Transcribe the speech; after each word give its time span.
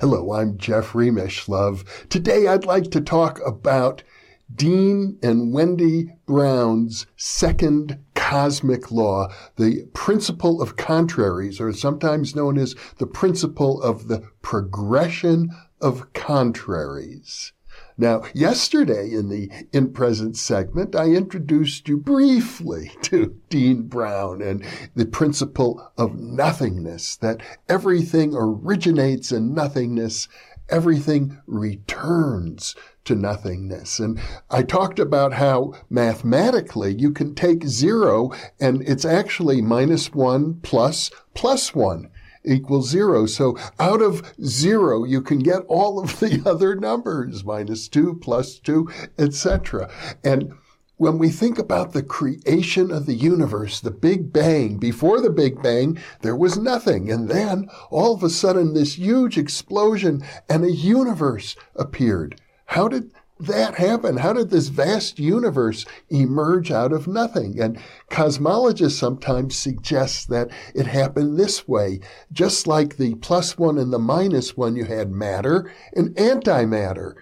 Hello, 0.00 0.32
I'm 0.32 0.56
Jeffrey 0.56 1.10
Mishlove. 1.10 1.84
Today 2.08 2.46
I'd 2.46 2.64
like 2.64 2.90
to 2.92 3.02
talk 3.02 3.38
about 3.44 4.02
Dean 4.50 5.18
and 5.22 5.52
Wendy 5.52 6.14
Brown's 6.24 7.04
second 7.18 7.98
cosmic 8.14 8.90
law, 8.90 9.28
the 9.56 9.84
principle 9.92 10.62
of 10.62 10.76
contraries, 10.76 11.60
or 11.60 11.70
sometimes 11.74 12.34
known 12.34 12.56
as 12.56 12.74
the 12.96 13.06
principle 13.06 13.82
of 13.82 14.08
the 14.08 14.22
progression 14.40 15.50
of 15.82 16.10
contraries. 16.14 17.52
Now, 18.00 18.22
yesterday 18.32 19.10
in 19.12 19.28
the 19.28 19.50
in 19.74 19.92
present 19.92 20.34
segment, 20.34 20.96
I 20.96 21.10
introduced 21.10 21.86
you 21.86 21.98
briefly 21.98 22.92
to 23.02 23.38
Dean 23.50 23.82
Brown 23.82 24.40
and 24.40 24.64
the 24.94 25.04
principle 25.04 25.86
of 25.98 26.18
nothingness, 26.18 27.16
that 27.16 27.42
everything 27.68 28.32
originates 28.34 29.32
in 29.32 29.52
nothingness, 29.52 30.28
everything 30.70 31.42
returns 31.46 32.74
to 33.04 33.14
nothingness. 33.14 34.00
And 34.00 34.18
I 34.50 34.62
talked 34.62 34.98
about 34.98 35.34
how 35.34 35.74
mathematically 35.90 36.94
you 36.98 37.12
can 37.12 37.34
take 37.34 37.66
zero 37.66 38.32
and 38.58 38.80
it's 38.88 39.04
actually 39.04 39.60
minus 39.60 40.10
one 40.14 40.54
plus 40.62 41.10
plus 41.34 41.74
one 41.74 42.08
equals 42.44 42.88
zero. 42.88 43.26
So 43.26 43.56
out 43.78 44.02
of 44.02 44.34
zero, 44.44 45.04
you 45.04 45.20
can 45.22 45.40
get 45.40 45.62
all 45.68 46.00
of 46.00 46.20
the 46.20 46.42
other 46.46 46.74
numbers, 46.74 47.44
minus 47.44 47.88
two, 47.88 48.18
plus 48.20 48.58
two, 48.58 48.88
etc. 49.18 49.90
And 50.24 50.54
when 51.00 51.16
we 51.16 51.30
think 51.30 51.58
about 51.58 51.92
the 51.94 52.02
creation 52.02 52.90
of 52.90 53.06
the 53.06 53.14
universe, 53.14 53.80
the 53.80 53.90
Big 53.90 54.34
Bang, 54.34 54.76
before 54.76 55.22
the 55.22 55.30
Big 55.30 55.62
Bang, 55.62 55.98
there 56.20 56.36
was 56.36 56.58
nothing. 56.58 57.10
And 57.10 57.30
then 57.30 57.70
all 57.88 58.14
of 58.14 58.22
a 58.22 58.28
sudden, 58.28 58.74
this 58.74 58.98
huge 58.98 59.38
explosion 59.38 60.22
and 60.46 60.62
a 60.62 60.70
universe 60.70 61.56
appeared. 61.74 62.38
How 62.66 62.86
did 62.86 63.12
that 63.46 63.76
happen? 63.76 64.18
How 64.18 64.32
did 64.32 64.50
this 64.50 64.68
vast 64.68 65.18
universe 65.18 65.84
emerge 66.08 66.70
out 66.70 66.92
of 66.92 67.06
nothing? 67.06 67.60
And 67.60 67.78
cosmologists 68.10 68.98
sometimes 68.98 69.56
suggest 69.56 70.28
that 70.28 70.50
it 70.74 70.86
happened 70.86 71.38
this 71.38 71.66
way. 71.66 72.00
Just 72.32 72.66
like 72.66 72.96
the 72.96 73.14
plus 73.16 73.58
one 73.58 73.78
and 73.78 73.92
the 73.92 73.98
minus 73.98 74.56
one, 74.56 74.76
you 74.76 74.84
had 74.84 75.10
matter 75.10 75.72
and 75.94 76.14
antimatter 76.16 77.14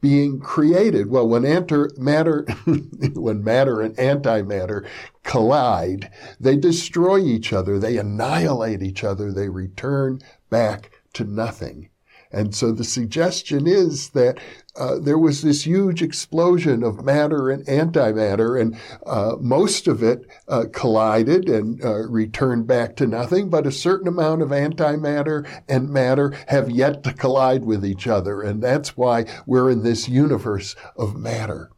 being 0.00 0.38
created. 0.38 1.08
Well, 1.08 1.26
when 1.26 1.44
antimatter, 1.44 1.96
matter, 1.96 2.46
when 3.18 3.42
matter 3.42 3.80
and 3.80 3.96
antimatter 3.96 4.86
collide, 5.22 6.10
they 6.38 6.56
destroy 6.56 7.20
each 7.20 7.54
other, 7.54 7.78
they 7.78 7.96
annihilate 7.96 8.82
each 8.82 9.02
other, 9.02 9.32
they 9.32 9.48
return 9.48 10.20
back 10.50 10.90
to 11.14 11.24
nothing. 11.24 11.88
And 12.34 12.52
so 12.52 12.72
the 12.72 12.82
suggestion 12.82 13.68
is 13.68 14.10
that 14.10 14.38
uh, 14.74 14.98
there 14.98 15.18
was 15.18 15.42
this 15.42 15.64
huge 15.64 16.02
explosion 16.02 16.82
of 16.82 17.04
matter 17.04 17.48
and 17.48 17.64
antimatter, 17.66 18.60
and 18.60 18.76
uh, 19.06 19.36
most 19.38 19.86
of 19.86 20.02
it 20.02 20.26
uh, 20.48 20.64
collided 20.72 21.48
and 21.48 21.82
uh, 21.84 22.08
returned 22.08 22.66
back 22.66 22.96
to 22.96 23.06
nothing, 23.06 23.50
but 23.50 23.68
a 23.68 23.72
certain 23.72 24.08
amount 24.08 24.42
of 24.42 24.48
antimatter 24.48 25.46
and 25.68 25.90
matter 25.90 26.36
have 26.48 26.68
yet 26.70 27.04
to 27.04 27.12
collide 27.12 27.64
with 27.64 27.86
each 27.86 28.08
other. 28.08 28.42
And 28.42 28.60
that's 28.60 28.96
why 28.96 29.26
we're 29.46 29.70
in 29.70 29.84
this 29.84 30.08
universe 30.08 30.74
of 30.96 31.14
matter 31.14 31.70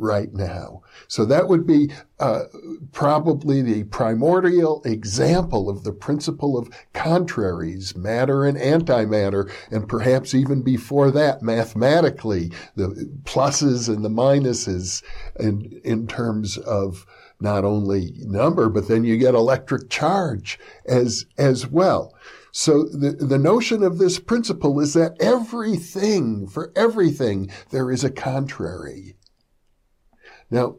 right 0.00 0.32
now. 0.32 0.82
So 1.08 1.24
that 1.26 1.48
would 1.48 1.66
be 1.66 1.90
uh, 2.18 2.44
probably 2.92 3.62
the 3.62 3.84
primordial 3.84 4.82
example 4.84 5.68
of 5.68 5.84
the 5.84 5.92
principle 5.92 6.58
of 6.58 6.70
contraries, 6.92 7.94
matter 7.94 8.44
and 8.44 8.58
antimatter, 8.58 9.50
and 9.70 9.88
perhaps 9.88 10.34
even 10.34 10.62
before 10.62 11.10
that, 11.10 11.42
mathematically, 11.42 12.52
the 12.76 13.10
pluses 13.24 13.88
and 13.88 14.04
the 14.04 14.10
minuses 14.10 15.02
in, 15.38 15.80
in 15.84 16.06
terms 16.06 16.58
of 16.58 17.06
not 17.40 17.64
only 17.64 18.12
number, 18.18 18.68
but 18.68 18.88
then 18.88 19.04
you 19.04 19.16
get 19.16 19.34
electric 19.34 19.88
charge 19.88 20.58
as, 20.86 21.24
as 21.38 21.66
well. 21.66 22.14
So 22.52 22.84
the, 22.84 23.12
the 23.12 23.38
notion 23.38 23.82
of 23.82 23.98
this 23.98 24.18
principle 24.18 24.80
is 24.80 24.94
that 24.94 25.16
everything, 25.20 26.46
for 26.46 26.72
everything, 26.74 27.50
there 27.70 27.90
is 27.90 28.04
a 28.04 28.10
contrary. 28.10 29.14
Now, 30.50 30.76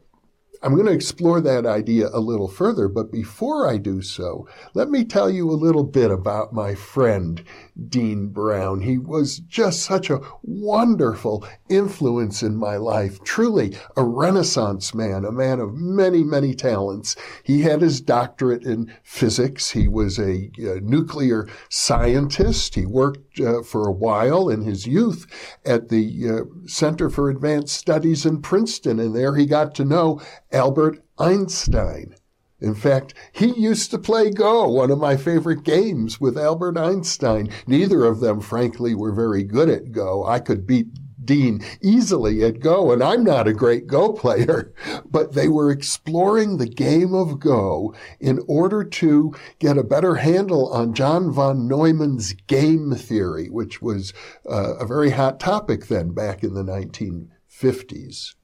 I'm 0.64 0.76
going 0.76 0.86
to 0.86 0.92
explore 0.94 1.42
that 1.42 1.66
idea 1.66 2.10
a 2.14 2.20
little 2.20 2.48
further, 2.48 2.88
but 2.88 3.12
before 3.12 3.68
I 3.68 3.78
do 3.78 4.02
so, 4.04 4.48
let 4.76 4.90
me 4.90 5.04
tell 5.04 5.30
you 5.30 5.50
a 5.50 5.54
little 5.54 5.84
bit 5.84 6.12
about 6.12 6.54
my 6.54 6.76
friend, 6.76 7.44
Dean 7.88 8.28
Brown. 8.28 8.82
He 8.82 8.98
was 8.98 9.40
just 9.40 9.84
such 9.84 10.10
a 10.10 10.22
wonderful 10.44 11.46
influence 11.70 12.44
in 12.44 12.56
my 12.56 12.78
life, 12.78 13.24
truly 13.24 13.78
a 13.96 14.04
renaissance 14.04 14.94
man, 14.94 15.26
a 15.26 15.32
man 15.32 15.60
of 15.60 15.74
many, 15.74 16.24
many 16.24 16.54
talents. 16.54 17.16
He 17.44 17.62
had 17.62 17.82
his 17.82 18.02
doctorate 18.02 18.64
in 18.64 18.94
physics. 19.04 19.72
He 19.72 19.88
was 19.88 20.20
a, 20.20 20.52
a 20.58 20.80
nuclear 20.82 21.48
scientist. 21.70 22.76
He 22.76 22.86
worked 22.86 23.40
uh, 23.40 23.64
for 23.64 23.88
a 23.88 23.94
while 23.94 24.50
in 24.50 24.64
his 24.64 24.86
youth 24.86 25.26
at 25.66 25.90
the 25.90 26.30
uh, 26.30 26.68
Center 26.68 27.10
for 27.10 27.30
Advanced 27.30 27.76
Studies 27.76 28.26
in 28.26 28.42
Princeton, 28.42 29.00
and 29.00 29.16
there 29.16 29.36
he 29.36 29.46
got 29.46 29.76
to 29.76 29.86
know 29.86 30.22
Albert 30.52 31.04
Einstein. 31.18 32.16
In 32.62 32.76
fact, 32.76 33.16
he 33.32 33.48
used 33.60 33.90
to 33.92 33.98
play 33.98 34.30
Go, 34.30 34.68
one 34.68 34.92
of 34.92 35.00
my 35.00 35.18
favorite 35.18 35.64
games, 35.64 36.22
with 36.22 36.38
Albert 36.38 36.78
Einstein. 36.78 37.50
Neither 37.66 38.06
of 38.06 38.20
them, 38.20 38.40
frankly, 38.40 38.94
were 38.94 39.12
very 39.12 39.44
good 39.44 39.68
at 39.68 39.92
Go. 39.92 40.26
I 40.26 40.40
could 40.40 40.68
beat 40.68 40.88
Dean 41.24 41.64
easily 41.82 42.44
at 42.44 42.60
Go, 42.60 42.92
and 42.92 43.04
I'm 43.04 43.24
not 43.24 43.48
a 43.48 43.54
great 43.54 43.88
Go 43.88 44.14
player, 44.14 44.74
but 45.06 45.34
they 45.34 45.48
were 45.48 45.72
exploring 45.72 46.58
the 46.58 46.68
game 46.68 47.14
of 47.14 47.40
Go 47.40 47.96
in 48.20 48.40
order 48.48 48.84
to 48.84 49.34
get 49.60 49.78
a 49.78 49.84
better 49.84 50.16
handle 50.16 50.72
on 50.72 50.94
John 50.94 51.32
von 51.32 51.68
Neumann's 51.68 52.34
game 52.34 52.92
theory, 52.92 53.50
which 53.50 53.82
was 53.82 54.14
uh, 54.50 54.76
a 54.76 54.86
very 54.86 55.12
hot 55.12 55.40
topic 55.40 55.88
then 55.88 56.12
back 56.12 56.44
in 56.44 56.54
the 56.54 56.64
1950s. 56.64 58.36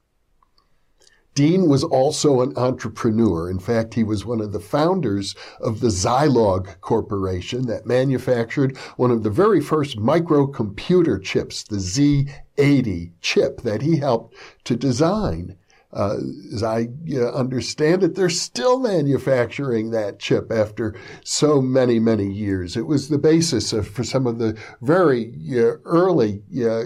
Dean 1.38 1.70
was 1.70 1.84
also 1.84 2.42
an 2.42 2.52
entrepreneur. 2.58 3.48
In 3.48 3.59
fact, 3.59 3.94
he 3.94 4.03
was 4.03 4.25
one 4.25 4.42
of 4.42 4.53
the 4.53 4.59
founders 4.59 5.36
of 5.62 5.81
the 5.81 5.90
Zilog 5.90 6.81
Corporation 6.81 7.68
that 7.68 7.86
manufactured 7.86 8.75
one 8.96 9.12
of 9.12 9.22
the 9.22 9.30
very 9.30 9.62
first 9.62 10.00
microcomputer 10.00 11.24
chips, 11.24 11.62
the 11.62 11.75
Z80 11.75 13.12
chip 13.22 13.62
that 13.62 13.84
he 13.84 13.98
helped 13.98 14.36
to 14.64 14.75
design. 14.75 15.56
Uh, 15.94 16.18
as 16.52 16.64
I 16.64 16.88
uh, 17.14 17.31
understand 17.31 18.02
it, 18.02 18.16
they're 18.16 18.30
still 18.30 18.80
manufacturing 18.80 19.92
that 19.92 20.18
chip 20.18 20.52
after 20.52 20.96
so 21.24 21.62
many, 21.62 22.00
many 22.00 22.31
years. 22.31 22.75
It 22.75 22.88
was 22.88 23.09
the 23.09 23.19
basis 23.19 23.74
of, 23.74 23.88
for 23.88 24.04
some 24.04 24.25
of 24.25 24.40
the 24.40 24.58
very 24.81 25.36
uh, 25.52 25.78
early 25.86 26.42
uh, 26.66 26.84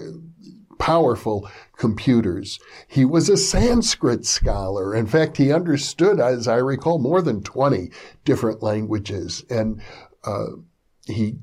powerful 0.82 1.48
computers. 1.78 2.60
He 2.88 3.06
was 3.06 3.30
a 3.30 3.38
Sanskrit 3.38 4.26
scholar. 4.26 4.96
In 4.96 5.06
fact, 5.06 5.38
he 5.38 5.54
understood, 5.54 6.20
as 6.20 6.48
I 6.48 6.56
recall, 6.56 6.98
more 6.98 7.22
than 7.22 7.44
20 7.44 7.92
different 8.26 8.64
languages. 8.64 9.46
And 9.48 9.80
uh, 10.24 10.48
he 11.06 11.36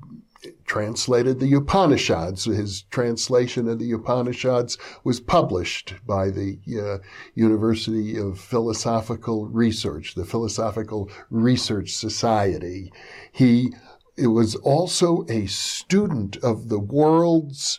translated 0.64 1.38
the 1.38 1.54
Upanishads. 1.54 2.46
His 2.46 2.82
translation 2.90 3.68
of 3.68 3.78
the 3.78 3.92
Upanishads 3.92 4.76
was 5.04 5.20
published 5.20 5.94
by 6.04 6.30
the 6.30 6.58
uh, 6.76 6.98
University 7.36 8.18
of 8.18 8.40
Philosophical 8.40 9.46
Research, 9.46 10.16
the 10.16 10.24
Philosophical 10.24 11.08
Research 11.30 11.92
Society. 11.94 12.92
He 13.30 13.72
was 14.18 14.56
also 14.56 15.24
a 15.28 15.46
student 15.46 16.38
of 16.38 16.70
the 16.70 16.80
world's 16.80 17.78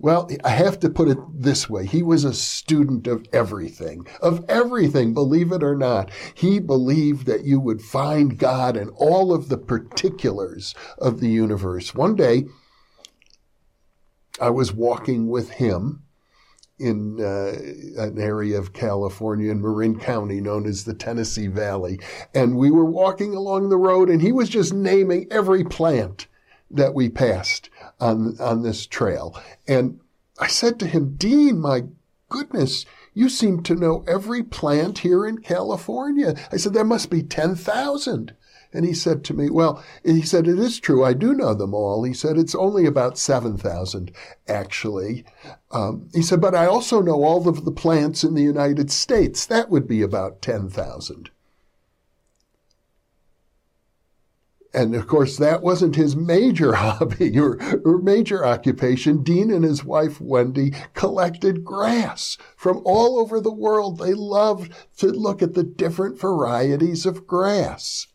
well, 0.00 0.30
I 0.44 0.50
have 0.50 0.78
to 0.80 0.90
put 0.90 1.08
it 1.08 1.18
this 1.32 1.68
way. 1.68 1.84
He 1.84 2.02
was 2.02 2.24
a 2.24 2.32
student 2.32 3.08
of 3.08 3.26
everything, 3.32 4.06
of 4.22 4.44
everything, 4.48 5.12
believe 5.12 5.50
it 5.50 5.62
or 5.62 5.76
not. 5.76 6.10
He 6.34 6.60
believed 6.60 7.26
that 7.26 7.44
you 7.44 7.58
would 7.58 7.82
find 7.82 8.38
God 8.38 8.76
in 8.76 8.90
all 8.90 9.34
of 9.34 9.48
the 9.48 9.58
particulars 9.58 10.74
of 10.98 11.18
the 11.18 11.28
universe. 11.28 11.94
One 11.94 12.14
day, 12.14 12.44
I 14.40 14.50
was 14.50 14.72
walking 14.72 15.28
with 15.28 15.50
him 15.50 16.04
in 16.78 17.20
uh, 17.20 17.54
an 18.00 18.20
area 18.20 18.56
of 18.56 18.72
California 18.72 19.50
in 19.50 19.60
Marin 19.60 19.98
County 19.98 20.40
known 20.40 20.64
as 20.64 20.84
the 20.84 20.94
Tennessee 20.94 21.48
Valley. 21.48 21.98
And 22.32 22.56
we 22.56 22.70
were 22.70 22.84
walking 22.84 23.34
along 23.34 23.68
the 23.68 23.76
road 23.76 24.08
and 24.08 24.22
he 24.22 24.30
was 24.30 24.48
just 24.48 24.72
naming 24.72 25.26
every 25.30 25.64
plant 25.64 26.28
that 26.70 26.94
we 26.94 27.08
passed 27.08 27.70
on, 28.00 28.36
on 28.40 28.62
this 28.62 28.86
trail. 28.86 29.38
And 29.66 30.00
I 30.38 30.46
said 30.46 30.78
to 30.80 30.86
him, 30.86 31.16
Dean, 31.16 31.58
my 31.60 31.84
goodness, 32.28 32.84
you 33.14 33.28
seem 33.28 33.62
to 33.64 33.74
know 33.74 34.04
every 34.06 34.42
plant 34.42 34.98
here 35.00 35.26
in 35.26 35.38
California. 35.38 36.34
I 36.52 36.56
said, 36.56 36.72
there 36.72 36.84
must 36.84 37.10
be 37.10 37.22
10,000. 37.22 38.34
And 38.72 38.84
he 38.84 38.92
said 38.92 39.24
to 39.24 39.34
me, 39.34 39.48
well, 39.48 39.82
he 40.04 40.20
said, 40.20 40.46
it 40.46 40.58
is 40.58 40.78
true. 40.78 41.02
I 41.02 41.14
do 41.14 41.32
know 41.32 41.54
them 41.54 41.72
all. 41.72 42.04
He 42.04 42.12
said, 42.12 42.36
it's 42.36 42.54
only 42.54 42.84
about 42.84 43.16
7,000 43.16 44.12
actually. 44.46 45.24
Um, 45.70 46.10
he 46.14 46.22
said, 46.22 46.40
but 46.40 46.54
I 46.54 46.66
also 46.66 47.00
know 47.00 47.24
all 47.24 47.48
of 47.48 47.64
the 47.64 47.72
plants 47.72 48.24
in 48.24 48.34
the 48.34 48.42
United 48.42 48.90
States. 48.90 49.46
That 49.46 49.70
would 49.70 49.88
be 49.88 50.02
about 50.02 50.42
10,000. 50.42 51.30
And 54.74 54.94
of 54.94 55.06
course, 55.06 55.38
that 55.38 55.62
wasn't 55.62 55.96
his 55.96 56.14
major 56.14 56.74
hobby 56.74 57.38
or, 57.38 57.58
or, 57.84 57.98
major 57.98 58.44
occupation. 58.44 59.22
Dean 59.22 59.50
and 59.50 59.64
his 59.64 59.84
wife, 59.84 60.20
Wendy, 60.20 60.74
collected 60.94 61.64
grass 61.64 62.36
from 62.56 62.82
all 62.84 63.18
over 63.18 63.40
the 63.40 63.52
world. 63.52 63.98
They 63.98 64.14
loved 64.14 64.72
to 64.98 65.06
look 65.06 65.42
at 65.42 65.54
the 65.54 65.64
different 65.64 66.20
varieties 66.20 67.06
of 67.06 67.26
grass. 67.26 68.08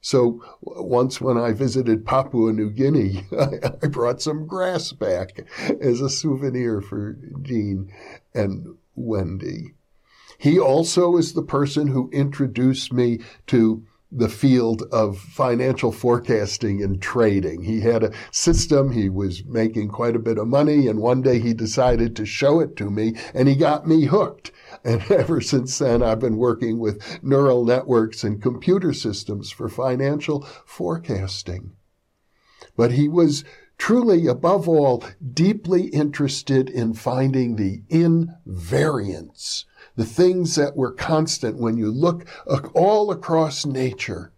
So 0.00 0.42
once 0.60 1.20
when 1.20 1.38
I 1.38 1.52
visited 1.52 2.04
Papua 2.04 2.52
New 2.52 2.70
Guinea, 2.70 3.24
I 3.82 3.86
brought 3.86 4.20
some 4.20 4.48
grass 4.48 4.92
back 4.92 5.46
as 5.80 6.00
a 6.00 6.10
souvenir 6.10 6.80
for 6.80 7.12
Dean 7.12 7.92
and 8.34 8.76
Wendy. 8.96 9.74
He 10.38 10.58
also 10.58 11.16
is 11.16 11.34
the 11.34 11.42
person 11.42 11.86
who 11.86 12.10
introduced 12.10 12.92
me 12.92 13.20
to 13.46 13.86
the 14.14 14.28
field 14.28 14.82
of 14.92 15.18
financial 15.18 15.90
forecasting 15.90 16.82
and 16.82 17.00
trading. 17.00 17.62
He 17.62 17.80
had 17.80 18.04
a 18.04 18.12
system. 18.30 18.92
He 18.92 19.08
was 19.08 19.44
making 19.46 19.88
quite 19.88 20.14
a 20.14 20.20
bit 20.20 20.36
of 20.36 20.46
money. 20.46 20.86
And 20.86 21.00
one 21.00 21.22
day 21.22 21.38
he 21.38 21.54
decided 21.54 22.14
to 22.16 22.26
show 22.26 22.60
it 22.60 22.76
to 22.76 22.90
me 22.90 23.14
and 23.32 23.48
he 23.48 23.54
got 23.54 23.88
me 23.88 24.04
hooked. 24.04 24.52
And 24.84 25.02
ever 25.10 25.40
since 25.40 25.78
then, 25.78 26.02
I've 26.02 26.20
been 26.20 26.36
working 26.36 26.78
with 26.78 27.22
neural 27.22 27.64
networks 27.64 28.22
and 28.22 28.42
computer 28.42 28.92
systems 28.92 29.50
for 29.50 29.68
financial 29.68 30.42
forecasting. 30.66 31.72
But 32.76 32.92
he 32.92 33.08
was 33.08 33.44
truly, 33.78 34.26
above 34.26 34.68
all, 34.68 35.02
deeply 35.32 35.86
interested 35.86 36.68
in 36.70 36.94
finding 36.94 37.56
the 37.56 37.82
invariance 37.90 39.64
the 39.96 40.04
things 40.04 40.54
that 40.56 40.76
were 40.76 40.92
constant 40.92 41.58
when 41.58 41.76
you 41.76 41.90
look 41.90 42.26
all 42.74 43.10
across 43.10 43.66
nature. 43.66 44.32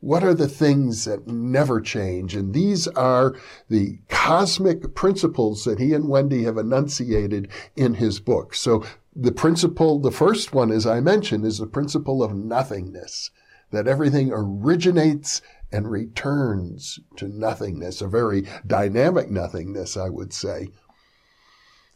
What 0.00 0.22
are 0.22 0.34
the 0.34 0.48
things 0.48 1.04
that 1.06 1.26
never 1.26 1.80
change? 1.80 2.36
And 2.36 2.52
these 2.52 2.86
are 2.88 3.34
the 3.68 3.98
cosmic 4.08 4.94
principles 4.94 5.64
that 5.64 5.78
he 5.78 5.94
and 5.94 6.08
Wendy 6.08 6.44
have 6.44 6.58
enunciated 6.58 7.48
in 7.74 7.94
his 7.94 8.20
book. 8.20 8.54
So 8.54 8.84
the 9.14 9.32
principle, 9.32 9.98
the 9.98 10.10
first 10.10 10.52
one, 10.52 10.70
as 10.70 10.86
I 10.86 11.00
mentioned, 11.00 11.46
is 11.46 11.58
the 11.58 11.66
principle 11.66 12.22
of 12.22 12.34
nothingness, 12.34 13.30
that 13.70 13.88
everything 13.88 14.30
originates 14.32 15.40
and 15.72 15.90
returns 15.90 17.00
to 17.16 17.26
nothingness, 17.26 18.00
a 18.00 18.06
very 18.06 18.46
dynamic 18.66 19.30
nothingness, 19.30 19.96
I 19.96 20.10
would 20.10 20.32
say. 20.32 20.68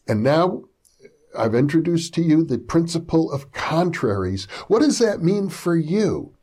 And 0.09 0.23
now 0.23 0.65
I've 1.37 1.55
introduced 1.55 2.15
to 2.15 2.23
you 2.23 2.45
the 2.45 2.59
principle 2.59 3.31
of 3.31 3.53
contraries. 3.53 4.47
What 4.69 4.81
does 4.83 4.99
that 4.99 5.23
mean 5.23 5.49
for 5.49 5.77
you? 5.77 6.35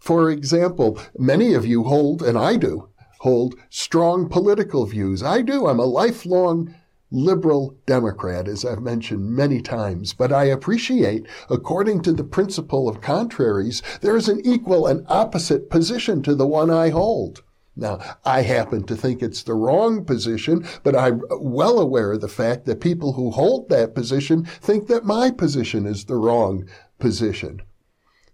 For 0.00 0.30
example, 0.30 0.98
many 1.18 1.54
of 1.54 1.66
you 1.66 1.84
hold, 1.84 2.22
and 2.22 2.38
I 2.38 2.56
do, 2.56 2.88
hold 3.20 3.54
strong 3.68 4.28
political 4.28 4.86
views. 4.86 5.22
I 5.22 5.42
do. 5.42 5.66
I'm 5.66 5.80
a 5.80 5.84
lifelong 5.84 6.74
liberal 7.10 7.74
Democrat, 7.86 8.46
as 8.46 8.64
I've 8.64 8.82
mentioned 8.82 9.30
many 9.30 9.62
times, 9.62 10.12
but 10.12 10.30
I 10.30 10.44
appreciate, 10.44 11.26
according 11.48 12.02
to 12.02 12.12
the 12.12 12.24
principle 12.24 12.88
of 12.88 13.00
contraries, 13.00 13.82
there 14.02 14.16
is 14.16 14.28
an 14.28 14.40
equal 14.44 14.86
and 14.86 15.06
opposite 15.08 15.70
position 15.70 16.22
to 16.22 16.34
the 16.34 16.46
one 16.46 16.70
I 16.70 16.90
hold. 16.90 17.42
Now, 17.78 18.00
I 18.24 18.42
happen 18.42 18.84
to 18.84 18.96
think 18.96 19.22
it's 19.22 19.44
the 19.44 19.54
wrong 19.54 20.04
position, 20.04 20.66
but 20.82 20.96
I'm 20.96 21.22
well 21.40 21.78
aware 21.78 22.12
of 22.12 22.20
the 22.20 22.28
fact 22.28 22.66
that 22.66 22.80
people 22.80 23.12
who 23.12 23.30
hold 23.30 23.68
that 23.68 23.94
position 23.94 24.44
think 24.44 24.88
that 24.88 25.04
my 25.04 25.30
position 25.30 25.86
is 25.86 26.04
the 26.04 26.16
wrong 26.16 26.68
position. 26.98 27.62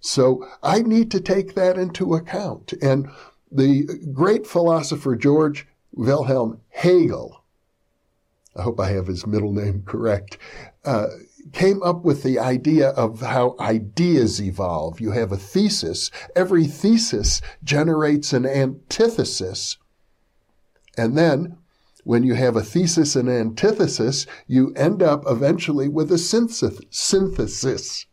So 0.01 0.49
I 0.63 0.81
need 0.81 1.11
to 1.11 1.21
take 1.21 1.55
that 1.55 1.77
into 1.77 2.15
account. 2.15 2.73
And 2.81 3.09
the 3.53 3.87
great 4.13 4.47
philosopher 4.47 5.15
George 5.15 5.67
Wilhelm 5.93 6.61
Hegel, 6.71 7.45
I 8.57 8.63
hope 8.63 8.81
I 8.81 8.91
have 8.91 9.07
his 9.07 9.27
middle 9.27 9.53
name 9.53 9.83
correct, 9.85 10.39
uh, 10.87 11.07
came 11.53 11.83
up 11.83 12.05
with 12.05 12.23
the 12.23 12.39
idea 12.39 12.89
of 12.91 13.21
how 13.21 13.55
ideas 13.61 14.41
evolve. 14.41 15.01
You 15.01 15.11
have 15.13 15.31
a 15.31 15.37
thesis. 15.37 16.11
Every 16.35 16.67
thesis 16.67 17.41
generates 17.63 18.33
an 18.33 18.47
antithesis. 18.47 19.77
And 20.97 21.19
then 21.19 21.59
when 22.05 22.23
you 22.23 22.35
have 22.35 22.57
a 22.57 22.63
thesis 22.63 23.17
and 23.17 23.29
antithesis, 23.29 24.27
you 24.47 24.73
end 24.75 25.03
up 25.03 25.25
eventually 25.27 25.89
with 25.89 26.13
a 26.13 26.19
synthesis. 26.19 28.07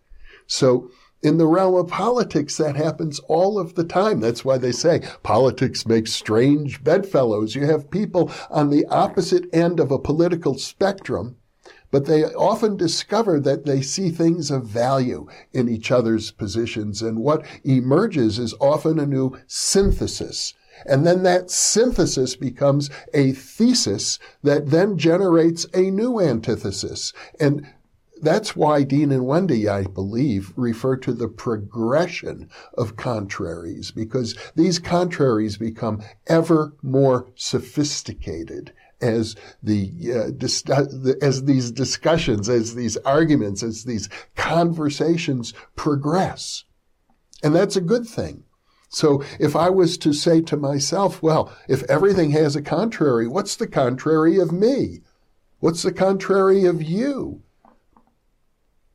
So 0.47 0.89
in 1.23 1.37
the 1.37 1.45
realm 1.45 1.75
of 1.75 1.87
politics, 1.87 2.57
that 2.57 2.75
happens 2.75 3.19
all 3.27 3.59
of 3.59 3.75
the 3.75 3.83
time. 3.83 4.19
That's 4.19 4.43
why 4.43 4.57
they 4.57 4.71
say 4.71 5.03
politics 5.23 5.85
makes 5.85 6.11
strange 6.11 6.83
bedfellows. 6.83 7.53
You 7.53 7.65
have 7.67 7.91
people 7.91 8.31
on 8.49 8.71
the 8.71 8.85
opposite 8.87 9.45
end 9.53 9.79
of 9.79 9.91
a 9.91 9.99
political 9.99 10.57
spectrum 10.57 11.37
but 11.91 12.05
they 12.05 12.23
often 12.23 12.77
discover 12.77 13.39
that 13.39 13.65
they 13.65 13.81
see 13.81 14.09
things 14.09 14.49
of 14.49 14.65
value 14.65 15.27
in 15.51 15.69
each 15.69 15.91
other's 15.91 16.31
positions. 16.31 17.01
And 17.01 17.19
what 17.19 17.45
emerges 17.63 18.39
is 18.39 18.55
often 18.59 18.97
a 18.97 19.05
new 19.05 19.37
synthesis. 19.45 20.53
And 20.85 21.05
then 21.05 21.23
that 21.23 21.51
synthesis 21.51 22.35
becomes 22.35 22.89
a 23.13 23.33
thesis 23.33 24.17
that 24.41 24.71
then 24.71 24.97
generates 24.97 25.67
a 25.73 25.91
new 25.91 26.19
antithesis. 26.19 27.13
And 27.39 27.67
that's 28.21 28.55
why 28.55 28.83
Dean 28.83 29.11
and 29.11 29.25
Wendy, 29.25 29.67
I 29.67 29.83
believe, 29.83 30.53
refer 30.55 30.95
to 30.97 31.13
the 31.13 31.27
progression 31.27 32.49
of 32.75 32.95
contraries, 32.95 33.91
because 33.91 34.35
these 34.55 34.79
contraries 34.79 35.57
become 35.57 36.03
ever 36.27 36.73
more 36.83 37.27
sophisticated 37.35 38.73
as 39.01 39.35
the, 39.61 39.91
uh, 40.13 40.31
dis- 40.31 40.63
as 41.21 41.43
these 41.43 41.71
discussions, 41.71 42.49
as 42.49 42.75
these 42.75 42.97
arguments, 42.97 43.63
as 43.63 43.83
these 43.83 44.09
conversations 44.35 45.53
progress. 45.75 46.63
And 47.43 47.55
that's 47.55 47.75
a 47.75 47.81
good 47.81 48.07
thing. 48.07 48.43
So 48.89 49.23
if 49.39 49.55
I 49.55 49.69
was 49.69 49.97
to 49.99 50.11
say 50.11 50.41
to 50.41 50.57
myself, 50.57 51.23
well, 51.23 51.51
if 51.69 51.83
everything 51.83 52.31
has 52.31 52.55
a 52.55 52.61
contrary, 52.61 53.25
what's 53.27 53.55
the 53.55 53.67
contrary 53.67 54.37
of 54.37 54.51
me? 54.51 55.01
What's 55.59 55.83
the 55.83 55.93
contrary 55.93 56.65
of 56.65 56.83
you? 56.83 57.41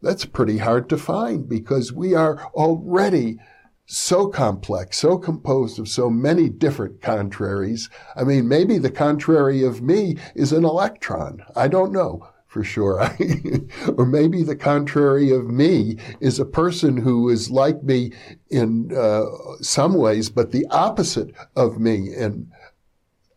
That's 0.02 0.26
pretty 0.26 0.58
hard 0.58 0.88
to 0.90 0.98
find 0.98 1.48
because 1.48 1.92
we 1.92 2.14
are 2.14 2.44
already 2.54 3.38
so 3.86 4.26
complex, 4.26 4.98
so 4.98 5.16
composed 5.16 5.78
of 5.78 5.88
so 5.88 6.10
many 6.10 6.48
different 6.48 7.00
contraries. 7.00 7.88
I 8.16 8.24
mean, 8.24 8.48
maybe 8.48 8.78
the 8.78 8.90
contrary 8.90 9.62
of 9.62 9.80
me 9.80 10.16
is 10.34 10.52
an 10.52 10.64
electron. 10.64 11.44
I 11.54 11.68
don't 11.68 11.92
know 11.92 12.28
for 12.56 12.64
sure. 12.64 13.08
or 13.96 14.06
maybe 14.06 14.42
the 14.42 14.56
contrary 14.56 15.30
of 15.30 15.46
me 15.46 15.98
is 16.20 16.40
a 16.40 16.44
person 16.44 16.96
who 16.96 17.28
is 17.28 17.50
like 17.50 17.82
me 17.82 18.12
in 18.50 18.96
uh, 18.96 19.24
some 19.60 19.94
ways, 19.94 20.30
but 20.30 20.52
the 20.52 20.66
opposite 20.70 21.34
of 21.54 21.78
me 21.78 22.14
in 22.14 22.50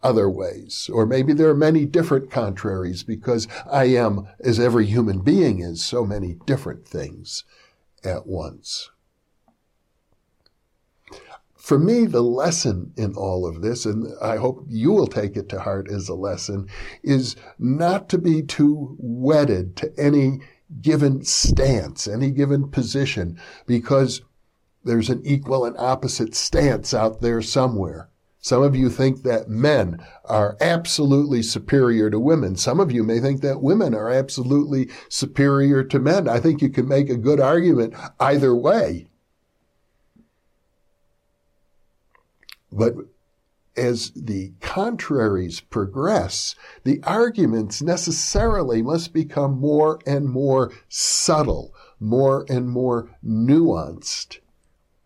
other 0.02 0.30
ways. 0.30 0.90
Or 0.92 1.06
maybe 1.06 1.34
there 1.34 1.50
are 1.50 1.56
many 1.56 1.86
different 1.86 2.32
contraries 2.32 3.04
because 3.04 3.48
I 3.70 3.86
am, 3.86 4.28
as 4.40 4.60
every 4.60 4.86
human 4.86 5.20
being 5.20 5.60
is, 5.60 5.84
so 5.84 6.06
many 6.06 6.38
different 6.46 6.88
things 6.88 7.44
at 8.04 8.26
once. 8.26 8.90
For 11.70 11.78
me, 11.78 12.08
the 12.08 12.24
lesson 12.24 12.94
in 12.98 13.14
all 13.14 13.46
of 13.46 13.62
this, 13.62 13.86
and 13.86 14.12
I 14.24 14.38
hope 14.38 14.66
you 14.68 14.92
will 14.92 15.06
take 15.06 15.38
it 15.38 15.50
to 15.50 15.60
heart 15.60 15.88
as 15.88 16.10
a 16.10 16.16
lesson, 16.16 16.68
is 17.04 17.36
not 17.60 18.10
to 18.10 18.18
be 18.18 18.42
too 18.42 18.96
wedded 18.98 19.76
to 19.76 19.94
any 19.96 20.40
given 20.82 21.24
stance, 21.24 22.08
any 22.08 22.32
given 22.32 22.70
position, 22.72 23.40
because 23.68 24.24
there's 24.84 25.12
an 25.12 25.22
equal 25.24 25.64
and 25.64 25.78
opposite 25.78 26.34
stance 26.34 26.92
out 26.92 27.22
there 27.22 27.40
somewhere. 27.40 28.10
Some 28.40 28.64
of 28.64 28.76
you 28.76 28.90
think 28.90 29.22
that 29.22 29.48
men 29.48 30.04
are 30.26 30.58
absolutely 30.60 31.44
superior 31.44 32.10
to 32.10 32.20
women. 32.20 32.56
Some 32.56 32.80
of 32.80 32.92
you 32.92 33.04
may 33.04 33.20
think 33.20 33.42
that 33.42 33.62
women 33.62 33.94
are 33.94 34.10
absolutely 34.10 34.90
superior 35.08 35.84
to 35.84 36.00
men. 36.00 36.28
I 36.28 36.40
think 36.40 36.64
you 36.64 36.70
can 36.70 36.88
make 36.88 37.12
a 37.12 37.16
good 37.16 37.40
argument 37.40 37.94
either 38.20 38.56
way. 38.56 39.09
But 42.72 42.96
as 43.76 44.12
the 44.12 44.52
contraries 44.60 45.62
progress, 45.62 46.56
the 46.84 47.02
arguments 47.04 47.82
necessarily 47.82 48.82
must 48.82 49.14
become 49.14 49.60
more 49.60 50.00
and 50.06 50.28
more 50.28 50.72
subtle, 50.88 51.74
more 52.00 52.46
and 52.50 52.70
more 52.70 53.10
nuanced. 53.26 54.40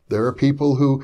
There 0.10 0.26
are 0.26 0.34
people 0.34 0.76
who 0.76 1.04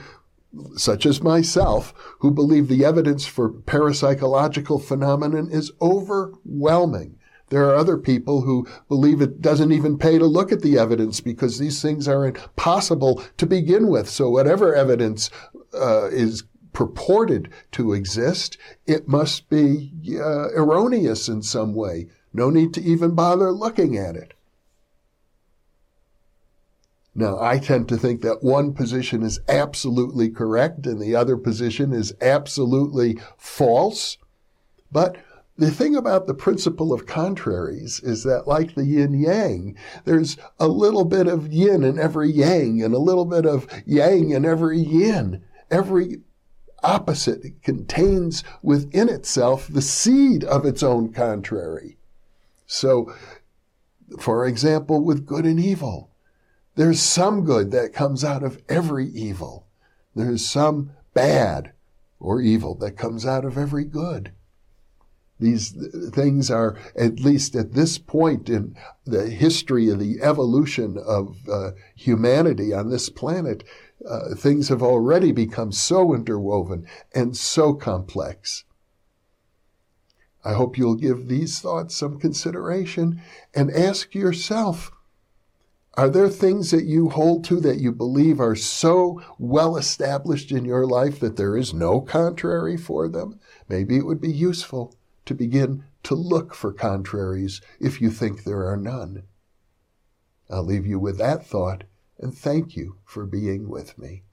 such 0.75 1.05
as 1.05 1.21
myself, 1.21 1.93
who 2.19 2.31
believe 2.31 2.67
the 2.67 2.83
evidence 2.83 3.25
for 3.25 3.51
parapsychological 3.51 4.81
phenomenon 4.81 5.47
is 5.51 5.71
overwhelming. 5.79 7.19
There 7.49 7.67
are 7.69 7.75
other 7.75 7.97
people 7.97 8.41
who 8.41 8.67
believe 8.87 9.21
it 9.21 9.41
doesn't 9.41 9.71
even 9.71 9.97
pay 9.97 10.17
to 10.17 10.25
look 10.25 10.51
at 10.51 10.61
the 10.61 10.77
evidence 10.77 11.19
because 11.19 11.57
these 11.57 11.81
things 11.81 12.07
are 12.07 12.25
impossible 12.25 13.23
to 13.37 13.45
begin 13.45 13.87
with. 13.87 14.07
So 14.09 14.29
whatever 14.29 14.75
evidence 14.75 15.29
uh, 15.73 16.09
is 16.09 16.43
purported 16.73 17.49
to 17.71 17.93
exist, 17.93 18.57
it 18.85 19.07
must 19.07 19.49
be 19.49 19.91
uh, 20.15 20.49
erroneous 20.53 21.27
in 21.27 21.41
some 21.41 21.73
way. 21.73 22.07
No 22.33 22.49
need 22.49 22.73
to 22.75 22.81
even 22.81 23.15
bother 23.15 23.51
looking 23.51 23.97
at 23.97 24.15
it. 24.15 24.33
Now, 27.15 27.39
I 27.41 27.57
tend 27.57 27.89
to 27.89 27.97
think 27.97 28.21
that 28.21 28.43
one 28.43 28.73
position 28.73 29.23
is 29.23 29.39
absolutely 29.49 30.29
correct 30.29 30.85
and 30.85 31.01
the 31.01 31.15
other 31.15 31.35
position 31.37 31.91
is 31.91 32.13
absolutely 32.21 33.19
false. 33.35 34.17
But 34.91 35.17
the 35.57 35.71
thing 35.71 35.95
about 35.95 36.27
the 36.27 36.33
principle 36.33 36.93
of 36.93 37.05
contraries 37.05 37.99
is 37.99 38.23
that, 38.23 38.47
like 38.47 38.75
the 38.75 38.85
yin 38.85 39.19
yang, 39.19 39.75
there's 40.05 40.37
a 40.59 40.69
little 40.69 41.03
bit 41.03 41.27
of 41.27 41.51
yin 41.51 41.83
in 41.83 41.99
every 41.99 42.31
yang 42.31 42.81
and 42.81 42.93
a 42.93 42.99
little 42.99 43.25
bit 43.25 43.45
of 43.45 43.67
yang 43.85 44.29
in 44.29 44.45
every 44.45 44.79
yin. 44.79 45.43
Every 45.69 46.21
opposite 46.83 47.61
contains 47.63 48.43
within 48.61 49.09
itself 49.09 49.67
the 49.67 49.81
seed 49.81 50.43
of 50.43 50.65
its 50.65 50.83
own 50.83 51.11
contrary. 51.11 51.97
So, 52.65 53.13
for 54.19 54.45
example, 54.45 55.03
with 55.03 55.25
good 55.25 55.45
and 55.45 55.59
evil, 55.59 56.11
there's 56.75 57.01
some 57.01 57.43
good 57.43 57.71
that 57.71 57.93
comes 57.93 58.23
out 58.23 58.43
of 58.43 58.61
every 58.69 59.07
evil. 59.09 59.67
There's 60.15 60.47
some 60.47 60.91
bad 61.13 61.73
or 62.19 62.41
evil 62.41 62.75
that 62.75 62.97
comes 62.97 63.25
out 63.25 63.45
of 63.45 63.57
every 63.57 63.85
good. 63.85 64.31
These 65.39 65.75
things 66.13 66.51
are, 66.51 66.77
at 66.97 67.21
least 67.21 67.55
at 67.55 67.73
this 67.73 67.97
point 67.97 68.49
in 68.49 68.75
the 69.05 69.29
history 69.29 69.89
of 69.89 69.99
the 69.99 70.21
evolution 70.21 70.97
of 70.97 71.37
uh, 71.49 71.71
humanity 71.95 72.73
on 72.73 72.89
this 72.89 73.09
planet, 73.09 73.63
uh, 74.07 74.35
things 74.35 74.69
have 74.69 74.83
already 74.83 75.31
become 75.31 75.71
so 75.71 76.13
interwoven 76.13 76.85
and 77.13 77.35
so 77.35 77.73
complex. 77.73 78.63
I 80.43 80.53
hope 80.53 80.77
you'll 80.77 80.95
give 80.95 81.27
these 81.27 81.59
thoughts 81.59 81.95
some 81.95 82.19
consideration 82.19 83.21
and 83.53 83.69
ask 83.71 84.15
yourself, 84.15 84.91
are 85.95 86.09
there 86.09 86.29
things 86.29 86.71
that 86.71 86.85
you 86.85 87.09
hold 87.09 87.43
to 87.45 87.59
that 87.59 87.79
you 87.79 87.91
believe 87.91 88.39
are 88.39 88.55
so 88.55 89.21
well 89.37 89.75
established 89.75 90.51
in 90.51 90.63
your 90.63 90.85
life 90.85 91.19
that 91.19 91.35
there 91.35 91.57
is 91.57 91.73
no 91.73 91.99
contrary 91.99 92.77
for 92.77 93.09
them? 93.09 93.39
Maybe 93.67 93.97
it 93.97 94.05
would 94.05 94.21
be 94.21 94.31
useful 94.31 94.95
to 95.25 95.35
begin 95.35 95.83
to 96.03 96.15
look 96.15 96.55
for 96.55 96.71
contraries 96.71 97.59
if 97.81 97.99
you 97.99 98.11
think 98.11 98.43
there 98.43 98.65
are 98.65 98.77
none. 98.77 99.23
I'll 100.49 100.63
leave 100.63 100.85
you 100.85 100.99
with 100.99 101.17
that 101.17 101.45
thought 101.45 101.83
and 102.19 102.37
thank 102.37 102.75
you 102.75 102.97
for 103.05 103.25
being 103.25 103.69
with 103.69 103.97
me. 103.97 104.23